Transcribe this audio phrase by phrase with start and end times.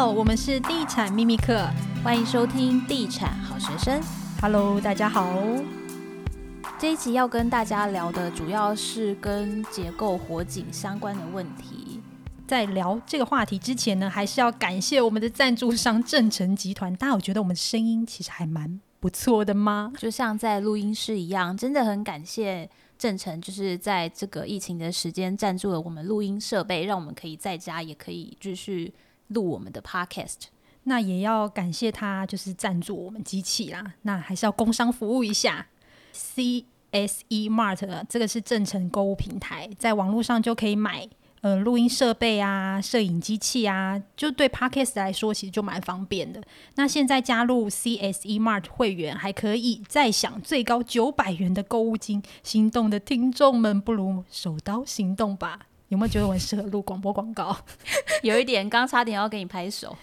[0.00, 1.68] 好，我们是地产秘密课，
[2.02, 4.00] 欢迎收听地产好学生。
[4.40, 5.30] Hello，大家好。
[6.78, 12.00] 这一集要跟大家聊的主要是跟结构火警相关的问题。
[12.46, 16.96] 在聊这个话题之前呢，还是要感谢我们的赞助商正成集团。
[16.96, 19.92] 大家有觉得我们的声音其实还蛮不错的吗？
[19.98, 28.94] 就像在录音室一样，真的很感谢正成，就是在这个疫情的时间赞助了我们录音设备，让我们可以在家也可以继续
[29.30, 30.44] 录我们的 podcast。
[30.84, 33.84] 那也要感谢他，就是赞助我们机器啦。
[34.02, 35.66] 那还是要工商服务一下。
[36.14, 41.08] CSE Mart 这个是正成购物平台，在网络上就可以买
[41.42, 46.42] 呃录音设备啊、摄影机器啊，就对 Podcast 来说其实就蛮方便的。
[46.76, 52.22] 那现在加入 CSE Mart 会员，还可以再享最高九百元的购物金。
[52.42, 55.66] 心动的听众们，不如手刀行动吧！
[55.90, 57.56] 有没有觉得我很适合录广播广告？
[58.22, 59.96] 有一点，刚差点要给你拍手。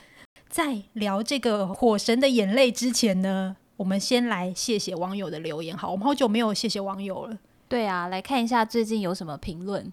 [0.49, 5.75] 在聊这个《火神的眼泪》之前呢，我们先来谢谢网友的留言。
[5.77, 7.37] 好，我们好久没有谢谢网友了。
[7.69, 9.89] 对啊，来看一下最近有什么评论，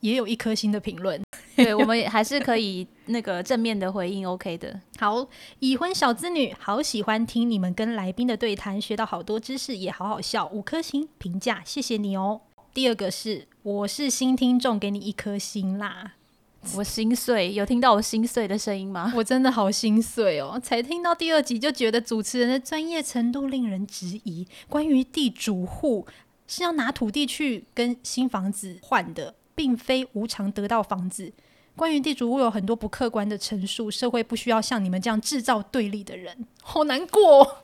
[0.00, 1.20] 也有一颗星的评论。
[1.56, 4.80] 对，我们还是可以那个正面的回应，OK 的。
[5.00, 5.26] 好，
[5.58, 10.46] 已婚小资女，好喜欢听你们跟来宾的对谈，学到好多知识，也好好笑。
[10.52, 12.40] 五颗星评价，谢谢你哦。
[12.74, 16.14] 第二个是，我是新听众，给你一颗心啦。
[16.74, 19.12] 我心碎，有听到我心碎的声音吗？
[19.14, 20.58] 我真的好心碎哦！
[20.60, 24.44] 才听到第二集就觉得主持人的专业程度令人质疑。
[24.68, 26.04] 关于地主户
[26.48, 31.32] 是要拿土地去跟新房子换的，并非无偿得到房子。
[31.76, 36.44] 关于地主户有很多不客观的陈述，社会不需要像你们这样制造对立的人。
[36.60, 37.58] 好难过，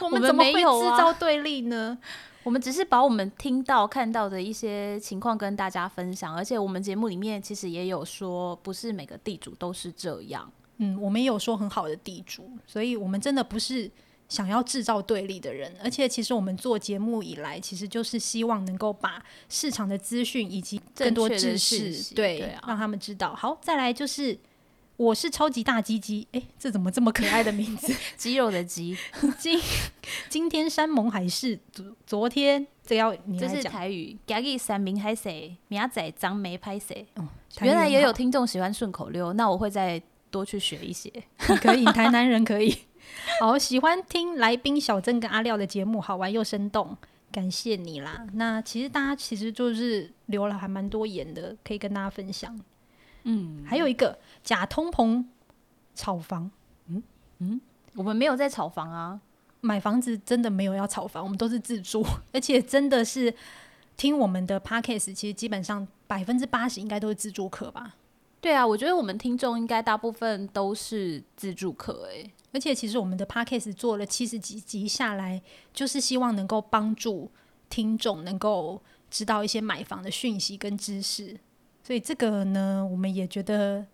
[0.00, 1.98] 我们怎么会制造对立呢？
[2.46, 10.48] 我们只是把我们听到、看到的一些情况跟大家分享，而且我们节目里面其实也有说，不是每个地主都是这样。
[10.76, 13.90] 嗯，我们也有说很好的地主，所以我们真的不是
[14.28, 15.74] 想要制造对立的人。
[15.82, 23.34] 而且，其实我们做节目以来，其实就是希望能够把市场的资讯以及更多知识，对，让他们知道。
[23.34, 24.38] 好，再来就是。
[24.96, 27.94] 我是超级大鸡鸡，哎，这怎么这么可爱的名字？
[28.16, 28.96] 肌肉的肌。
[29.38, 29.60] 今
[30.30, 33.54] 今天山盟海誓，昨昨天这要你来讲。
[33.54, 37.06] 这是台语，今日山盟海誓，明仔张梅拍谁。
[37.16, 37.28] 哦，
[37.60, 41.12] 原来也有听众喜欢顺口溜，那我会再多去学一些。
[41.60, 42.74] 可以，台南人可以。
[43.40, 46.96] 好，喜欢听来宾小曾跟阿廖的节目，好玩又生动，
[47.30, 48.26] 感谢你啦。
[48.32, 52.58] 那其实大家其实就是留了还蛮多言的，可以跟大家分享。
[53.28, 55.24] 嗯，还有一个假通膨
[55.94, 56.50] 炒房，
[56.86, 57.02] 嗯？
[57.38, 57.60] 嗯，
[57.94, 59.20] 我们没有在炒房啊，
[59.60, 63.34] 买房子真的没有要炒房，我们都是自住， 而且真的是
[63.96, 67.96] 听我们的 podcast，其实基本上百分之八十应该都是自住客吧？
[68.40, 75.42] 对啊，我觉得我们听众应该大部分都是自住客，哎，而且其实我们的 podcast 做了七十几集下来，
[75.74, 77.28] 就是希望能够帮助
[77.68, 81.36] 听众能够知道一些买房的讯息跟知识。
[81.86, 83.86] 所以这个呢，我们也觉得，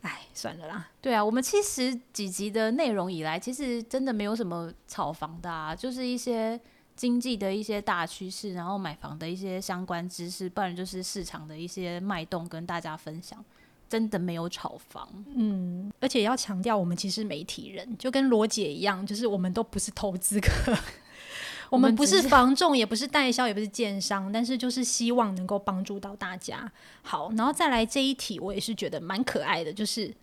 [0.00, 0.88] 哎，算了啦。
[1.02, 6.58] 对啊，我们七十几集的内容以来，其实真的没有什么炒房的啊，就是一些
[6.96, 13.44] 经济的一些大趋势，然后买房的一些相关知识，不然就是市场的一些脉动跟大家分享，
[13.90, 15.06] 真的没有炒房。
[15.34, 20.74] 嗯，而且要强调，我们其实媒体人就跟罗姐一样，就是我们都不是投资客。
[21.72, 26.70] 我们不是房重， 也不是代销，也不是建商，但是就是希望能够帮助到大家。
[27.00, 30.14] 好，然后再来这一题，我也是觉得蛮可爱的，就是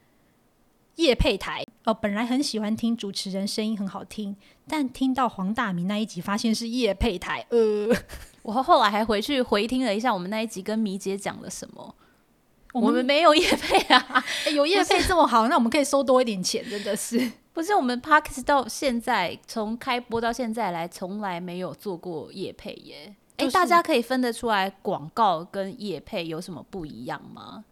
[0.98, 1.94] 叶配台哦。
[1.94, 4.36] 本来很喜欢听主持人声音很好听，
[4.68, 7.44] 但听到黄大明那一集，发现是叶配台。
[7.50, 7.90] 呃，
[8.44, 11.96] 我后来还回去回听了一下我们那一集跟米姐讲了什么。
[12.74, 17.32] 我们，我们没有业配啊，欸、有业配这么好，那我们可以收多一点钱，真的是。
[17.60, 23.14] 不是我们 Podcast 到现在从开播到现在来，从来没有做过夜配耶。
[23.36, 27.66] 哎、就是欸，大家可以分得出来广告跟夜配有什么不一样吗？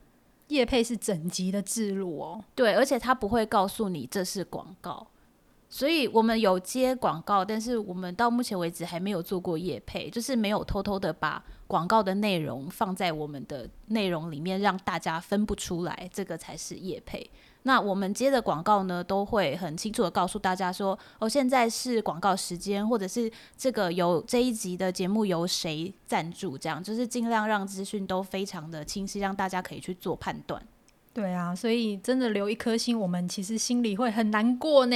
[0.50, 5.08] 夜配是整集的制录哦，对，而且他不会告诉你这是广告，
[5.70, 17.30] 所以我们有接广告，但是我们到目前为止还没有做过夜配，就是没有偷偷的把广告的内容放在我们的内容里面，让大家分不出来，这个才是业配。
[17.64, 30.66] 那我们接的广告呢，都会很清楚的告诉大家说，哦，现在是广告时间，或者是这个由这一集的节目由谁赞助，这样就是尽量让资讯都非常的清晰，让大家可以去做判断。
[31.14, 34.96] 对啊，所以真的留一颗心，我们其实心里会很难过呢。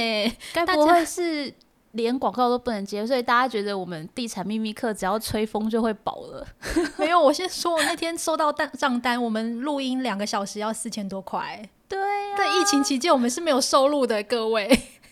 [0.54, 1.52] 该不会是
[1.92, 6.46] 连广告都不能接，所以大家觉得我们地产秘密课只要吹风就会饱了？
[6.98, 11.62] 没有，我先说，我那天收到单账单，我们录音两个小时要四千多块。
[11.88, 11.98] 对。
[12.36, 14.66] 在疫情期间我们是没有收入的，各位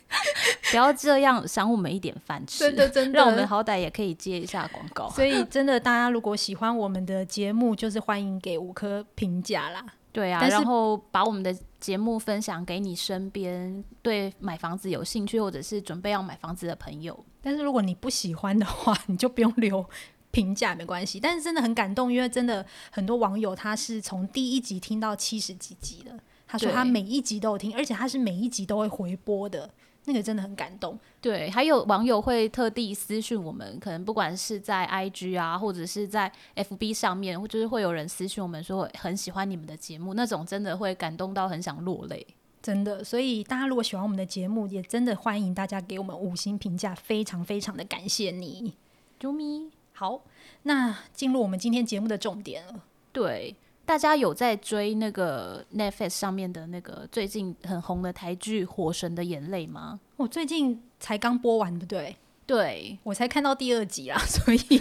[0.70, 5.10] 不要这样赏我们一点饭吃，真的真的，让我们好歹也可以接一下广告。
[5.10, 9.84] 所以真的，大家如果喜欢我们的节目，就是欢迎给五颗评价啦。
[10.12, 17.18] 对啊，然后把我们的节目分享给你身边对买房子有兴趣或者是准备要买房子的朋友。
[17.40, 19.84] 但是如果你不喜欢的话，你就不用留
[20.30, 21.18] 评价，没关系。
[21.22, 29.70] 但是真的很感动，因为真的很多网友他是从第一集听到七十几集的，他说他每一集都有听，而且他是每一集都会回播的。
[30.06, 42.26] 那个真的很感动，对，还有网友会特地私讯我们，可能不管是在 IG 啊，或者是在 FB 上面，就是会有人私讯我们说很喜欢你们的节目，那种真的会感动到很想落泪，
[42.62, 43.04] 真的。
[43.04, 48.74] 所以大家如果喜欢我们的节目，也真的欢迎大家给我们五星评价，非常非常的感谢你，
[49.20, 49.70] 啾咪。
[49.92, 50.22] 好，
[50.62, 53.54] 那进入我们今天节目的重点了，对。
[53.90, 59.98] 大家有在追那个 Netflix 上面的那个最近很红的台剧《火神的眼泪》吗？
[60.16, 62.16] 我最近才刚播完，对不对？
[62.46, 64.80] 对，我才看到第二集啊， 所以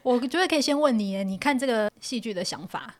[0.00, 2.94] 我觉得可以先问你，你看这个戏剧的想法？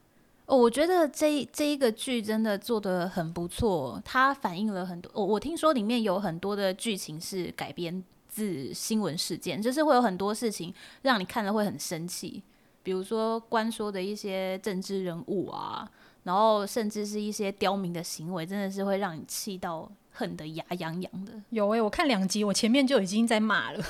[0.44, 5.10] 哦，我觉得这这一个剧真的做得很不错，它反映了很多。
[5.14, 12.42] 我我听说里面有很多的剧情是改编自新闻事件，就是会有很多事情让你看了会很生气。
[12.82, 15.90] 比如说官说的一些政治人物啊，
[16.24, 21.32] 然后甚至是一些刁民的行为，真的是会让你气到恨得牙痒痒的。
[21.50, 23.84] 有诶、欸，我看两集，我前面就已经在骂了。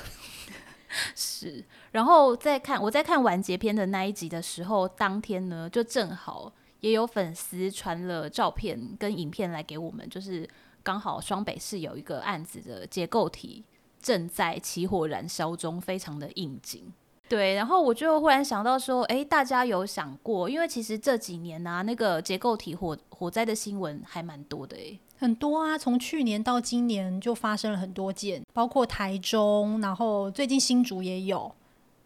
[1.15, 10.49] 是，然后在看我在看完结篇的那一集的时候，当天呢就正好也有粉丝传了照片跟影片来给我们，就是
[10.83, 13.65] 刚好双北市有一个案子的结构体
[14.03, 16.93] 正在起火燃烧中，非常的应景。
[17.31, 31.55] 对，然后我就忽然想到说，哎，大家有想过，因为其实这几年啊，那个结构体火火灾的新闻还蛮多的，哎，很多啊，从去年到今年就发生了很多件，包括台中，然后最近新竹也有，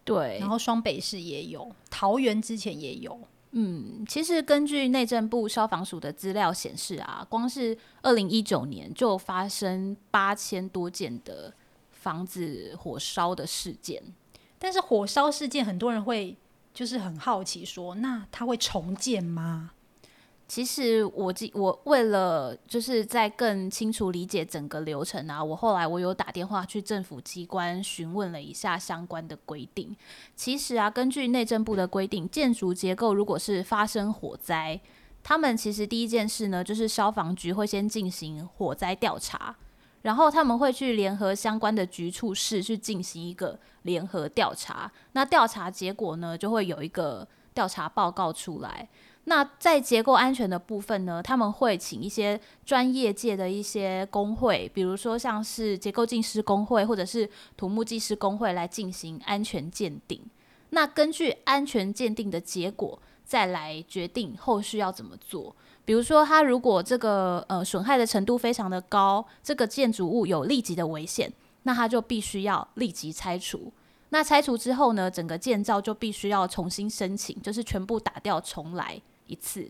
[0.04, 3.18] 对，然后双北市也有，桃园之前也有，
[3.52, 11.50] 嗯，其实根据内政部消防署的资料显示啊，光是二零一九年就发生八千多件的
[11.92, 14.02] 房子火烧的事件。
[14.64, 16.34] 但是火烧事件，很多人会
[16.72, 19.72] 就是很好奇说，那它会重建吗？
[20.48, 29.94] 其实我记我为了就是在更清楚理解整个流程啊，我后来我有打电话去政府机关询问了一下相关的规定。
[30.34, 34.80] 其实啊，根据内政部的规定，建筑结构如果是发生火灾，
[35.22, 39.54] 他们其实第一件事呢，就是消防局会先进行火灾调查。
[40.04, 48.86] 然后他们会去联合相关的局处室去进行一个联合调查，那调查结果呢，就会有一个调查报告出来。
[49.24, 60.20] 那在结构安全的部分呢，他们会请一些专业界的一些工会，比如说像是结构技师工会或者是土木技师工会来进行安全鉴定。
[60.68, 65.56] 那根据安全鉴定的结果，再来决定后续要怎么做。
[65.84, 71.32] 比如说，它如果这个呃损害的程度非常的高，这个建筑物有立即的危险，
[71.64, 73.72] 那它就必须要立即拆除。
[74.08, 79.68] 那拆除之后呢，整个建造就必须要重新申请，就是全部打掉重来一次。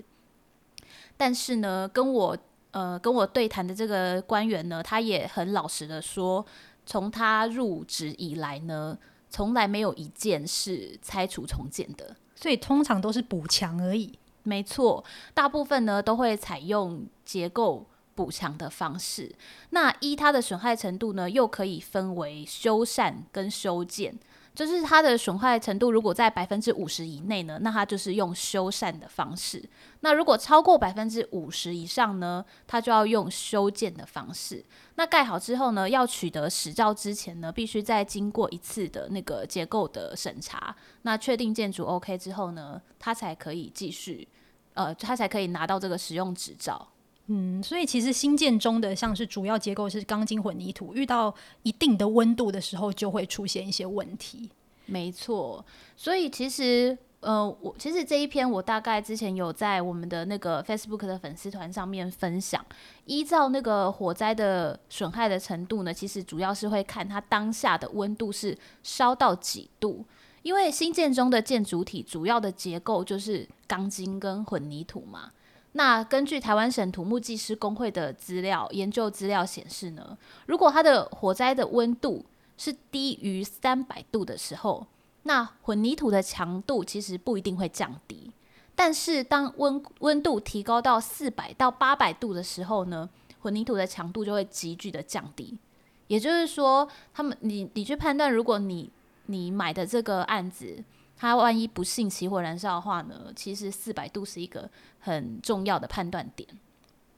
[1.17, 2.37] 但是呢，跟我
[2.73, 6.45] 呃跟我对谈的这个官员呢，他也很老实的说，
[6.85, 8.97] 从他入职以来呢，
[9.31, 14.17] 从来没有一件是拆除重建的，所以通常都是补强而已。
[14.45, 17.85] 没错，大部分呢都会采用结构
[18.15, 19.35] 补偿的方式。
[19.71, 24.17] 那一它的损害程度呢，又可以分为修缮跟修建。
[24.55, 29.59] 就是它的损坏程度如果在百分之五十以内呢，那它就是用修缮的方式；
[30.01, 34.65] 那如果超过百分之五十以上呢，它就要用修建的方式。
[34.95, 40.77] 那盖好之后呢，要取得执照之前呢，必须再经过一次的那个结构的审查。
[41.03, 44.29] 那确定建筑 OK 之后呢，它才可以继续，
[44.75, 46.89] 呃，它才可以拿到这个使用执照。
[47.27, 54.51] 嗯，所以其实新建中的像是主要结构是钢筋混凝土，遇到一定的温度的时候，就会出现一些问题。
[54.85, 55.65] 没错，
[55.97, 62.63] 所以其实呃，我其实这一篇我大概之前有在我们的那个 Facebook 的粉丝团上面分享，
[63.07, 70.05] 依照那个火灾的损害的程度呢，其实主要是会看它当下的温度是烧到几度，
[70.43, 75.31] 因为新建中的建筑体主要的结构就是钢筋跟混凝土嘛。
[75.77, 80.17] 那根据台湾省土木技师工会的资料研究资料显示呢，
[80.47, 82.25] 如果它的火灾的温度
[82.57, 84.87] 是低于三百度的时候，
[85.25, 88.31] 那混凝土的强度其实不一定会降低。
[88.77, 93.09] 但是当温温度提高到四百到八百度的时候呢，
[93.41, 95.59] 混凝土的强度就会急剧的降低。
[96.07, 98.91] 也就是说，他们你你去判断，如果你
[99.27, 100.85] 你买的这个案子，
[101.17, 104.69] 它万一不幸起火燃烧的话呢，其实四百度是一个
[104.99, 106.49] 很重要的判断点。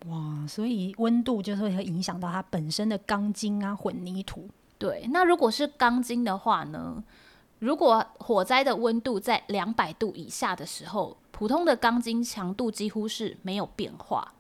[0.06, 4.48] 哇，所以温度就是会影响到它本身的钢筋啊、混凝土。
[4.78, 7.02] 对，那如果是钢筋的话呢，
[7.58, 14.34] 如果火灾的温度在两百度以下的时候，普通的钢筋强度几乎是没有变化。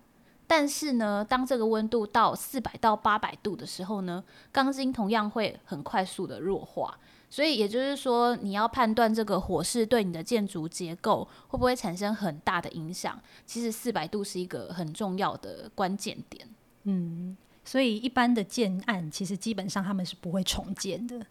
[0.46, 4.22] 但是呢，当这个温度到四百到八百度的时候呢，
[4.52, 6.96] 钢筋同样会很快速的弱化。
[7.28, 16.48] 所以也就是说，你要判断这个火势对你的建筑结构会不会产生很大的影响，其实四百度是一个很重要的关键点。
[16.84, 21.26] 嗯，所以一般的建案其实基本上他们是不会重建的，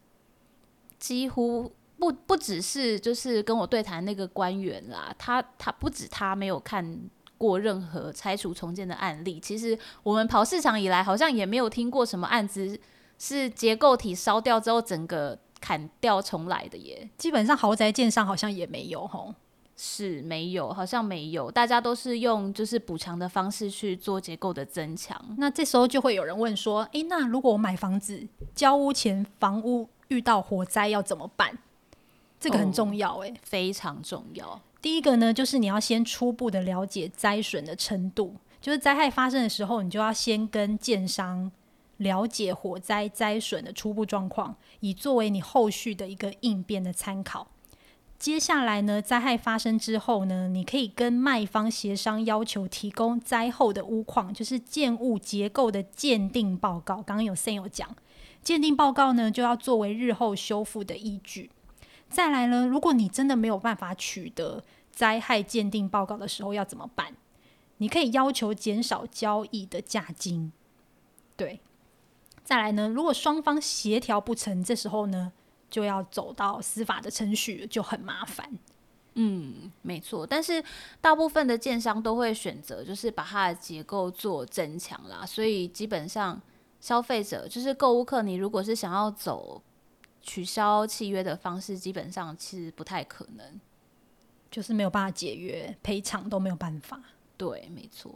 [0.99, 6.99] 几乎不不只是就是跟我对谈那个官员啦，他他不止他没有看
[7.37, 12.77] 过任何拆除重建的案例，其实我们跑市场以来，好像也没有听过什么案子
[13.17, 17.09] 是结构体烧掉之后整个砍掉重来的耶。
[17.17, 19.33] 基本上豪宅建商好像也没有吼，
[19.75, 25.19] 是没有，好像没有，大家都是用就是补偿的方式去做结构的增强。
[25.37, 31.57] 那这时候就会有人问说，诶，那如果我买房子交屋前房屋遇到火灾要怎么办？
[32.39, 34.61] 这个很重要诶，非常重要。
[34.81, 41.51] 第一个呢，就是你要先初步的了解灾损的程度，就是灾害发生的时候，你就要先跟建商
[41.97, 47.47] 了解火灾灾损的初步状况，以作为你后续的一个应变的参考。
[48.17, 56.95] 接下来呢，灾害发生之后呢，你可以跟卖方协商，要求提供灾后的屋况，就是建物结构的鉴定报告。
[56.95, 57.95] 刚刚有 Sen 有讲，
[58.41, 61.51] 鉴定报告呢，就要作为日后修复的依据。
[62.09, 67.15] 再来呢，如果你真的没有办法取得灾害鉴定报告的时候，要怎么办？
[67.77, 70.53] 你可以要求减少交易的价金。
[71.35, 71.59] 对，
[72.45, 75.33] 再来呢，如果双方协调不成，这时候呢，
[75.69, 78.57] 就要走到司法的程序，就很麻烦。
[79.15, 80.25] 嗯，没错。
[80.25, 80.63] 但是
[81.01, 85.25] 大部分的建商都会选择，就是把它的结构做增强啦。
[85.25, 86.41] 所以基本上，
[86.79, 89.61] 消费者就是购物客，你如果是想要走。
[90.27, 93.61] 取消契约的方式基本上其实不太可能，
[94.49, 96.99] 就是没有办法解约，赔偿都没有办法。
[97.37, 98.11] 对，没错，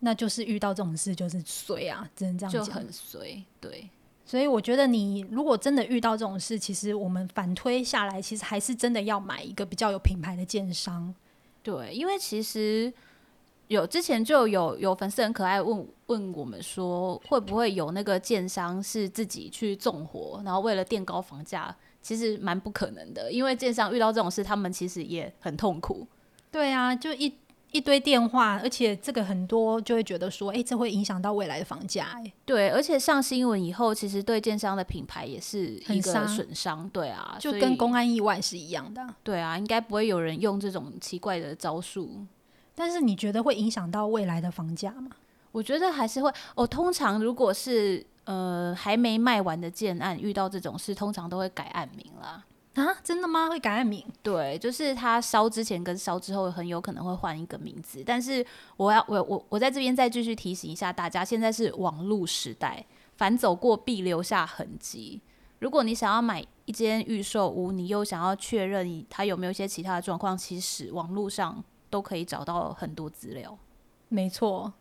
[0.00, 3.42] 那就是遇到这种事就是衰啊，只能这样讲，就很衰。
[3.60, 3.88] 对，
[4.26, 11.14] 所以我觉得你如果真的遇到这种事，其实我们反推下来，其实还是真的要买一个比较有品牌的建商。
[11.62, 12.92] 对，因为其实。
[13.70, 21.72] 有之前就有有粉丝很可爱问问我们说，会不会有那个建商是自己去纵火，然后为了垫高房价？
[22.02, 26.04] 其实蛮不可能的，因为建商遇到这种事，他们其实也很痛苦。
[26.50, 27.32] 对啊，就一
[27.72, 32.06] 一堆电话，而且这个很多就会觉得说，哎、欸，这会影响到未来的房价。
[32.14, 36.88] 哎，对，而且上新闻以后，其实对建商的品牌也是一个损伤。
[36.90, 39.06] 对啊，就跟公安意外是一样的。
[39.22, 42.26] 对啊，应该不会有人用这种奇怪的招数。
[42.74, 45.10] 但是你觉得会影响到未来的房价吗？
[45.52, 46.32] 我觉得还是会。
[46.54, 52.44] 哦，通常如果是呃还没卖完的建案，遇到这种事，通常都会改案名啦。
[52.86, 53.48] 啊，真的吗？
[53.48, 54.04] 会改案名？
[54.22, 58.02] 对，就是他烧之前跟烧之后，很有可能会换一个名字。
[58.04, 58.44] 但是
[58.76, 62.84] 我要我我我在这边再继续提醒一下大家，现在是网络时代，
[63.16, 65.20] 凡走过必留下痕迹。
[65.58, 71.62] 如果你想要买一间预售屋，你又想要确认它有没有一些其他的状况，其实网络上。
[71.90, 73.58] 都可以找到很多资料，
[74.06, 74.72] 没错，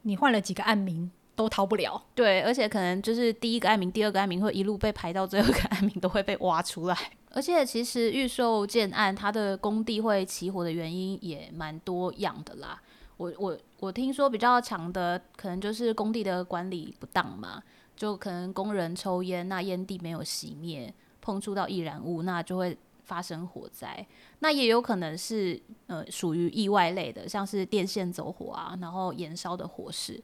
[0.00, 2.02] 你换了几个案名都逃不了。
[2.14, 6.96] 对，而且可能就是第一个案名、第二个案名会一路被排到最后一个案名都会被挖出来。
[7.36, 12.80] 而且其实预售建案它的工地会起火的原因也蛮多样的啦。
[13.18, 17.62] 我我我听说比较强的可能就是工地的管理不当嘛，
[17.94, 22.76] 就可能工人抽烟，那烟蒂没有熄灭，碰触到易燃物，那就会。
[23.06, 24.04] 发生火灾，
[24.40, 30.20] 那也有可能是呃属于意外类的，像是电线走火啊，然后燃烧的火势。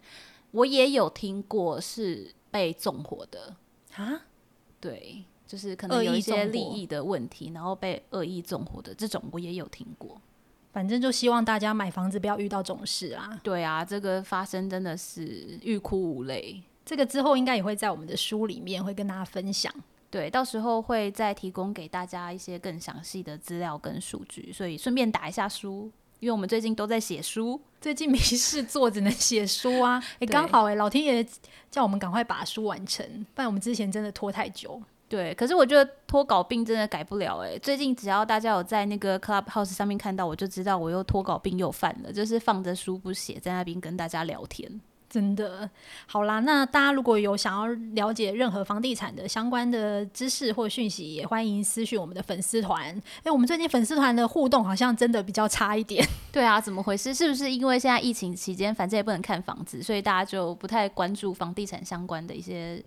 [0.50, 3.54] 我也有听过是被纵火的
[3.94, 4.22] 啊，
[4.80, 10.18] 对，就是可能有一些利益的问题，然后被恶意纵火的这种，我也有听过。
[10.72, 13.38] 反正就希望大家买房子不要遇到这种事啊。
[13.42, 16.62] 对啊，这个发生真的是欲哭无泪。
[16.86, 19.70] 这个之后应该也会在我们的书里面会跟大家分享。
[20.08, 30.02] 对，到时候会再提供给大家一些更详细的资料跟数据，所以顺便打一下书，因为我们最近都在写书，最近没事做，只能写书啊。
[30.20, 31.26] 诶，刚好诶，老天爷
[31.70, 34.82] 叫我们赶快把书完成，不然我们之前真的拖太久。
[35.12, 37.58] 对，可是我觉得拖稿病真的改不了哎、欸。
[37.58, 44.80] 最近只要大家有在那个 Clubhouse 上面看到，我就知道我又拖稿病又犯了，就是放着书不写，在那边跟大家聊天。
[45.10, 45.68] 真的，
[46.06, 52.82] 好啦，那大家如果有想要了解任何房地产的相关的知识或讯息，也欢迎私讯我们的粉丝团。
[52.84, 56.02] 哎、欸，我们最近粉丝团的互动好像真的比较差一点。
[56.32, 57.12] 对啊，怎么回事？
[57.12, 62.82] 是不是因为现在疫情期间，反正也不能看房子，所以大家就不太关注房地产相关的一些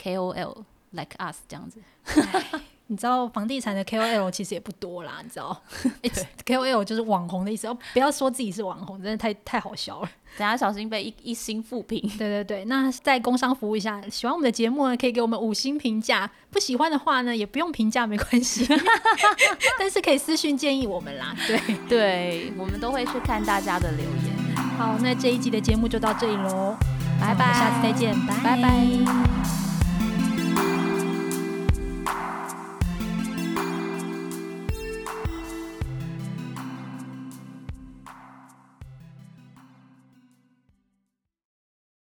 [0.00, 1.80] KOL like us 这样子？
[2.90, 5.62] 你知道房地产的 KOL 其实也不多啦，你知道？
[6.46, 10.10] KOL 就是网红的意思，哦不要说自己是网红，真的太太好笑了。
[10.38, 12.00] 等下小心被一一星复评。
[12.16, 18.66] 对对对，那在工商服务一下，喜欢我们的节目呢，可以给我们五星评价；不喜欢的话呢，也不用评价，没关系。
[19.78, 21.36] 但是可以私信建议我们啦。
[21.46, 24.64] 对对，我们都会去看大家的留言。
[24.78, 26.74] 好，那这一集的节目就到这里喽，
[27.20, 28.56] 拜拜，下次再见，拜拜。
[28.56, 29.67] 拜拜。